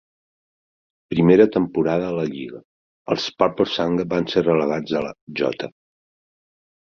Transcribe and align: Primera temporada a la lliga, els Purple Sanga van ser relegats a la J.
Primera 1.13 1.45
temporada 1.55 2.07
a 2.07 2.15
la 2.19 2.23
lliga, 2.31 2.61
els 3.15 3.27
Purple 3.43 3.69
Sanga 3.73 4.05
van 4.15 4.27
ser 4.33 4.43
relegats 4.47 4.97
a 5.01 5.05
la 5.09 5.13
J. 5.43 5.69